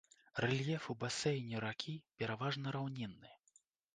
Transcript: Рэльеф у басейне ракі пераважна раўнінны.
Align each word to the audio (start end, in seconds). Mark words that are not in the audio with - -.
Рэльеф 0.43 0.85
у 0.93 0.95
басейне 1.03 1.59
ракі 1.65 1.95
пераважна 2.21 2.67
раўнінны. 2.79 3.31